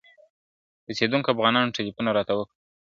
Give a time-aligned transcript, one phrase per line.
[0.87, 2.61] اوسېدونکو افغانانو ټلیفون راته وکړ `